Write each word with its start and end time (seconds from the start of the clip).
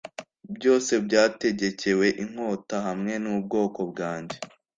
byose 0.55 0.93
byategekewe 1.05 2.07
inkota 2.23 2.77
hamwe 2.87 3.13
n’ubwoko 3.23 3.79
bwanjye 3.91 4.37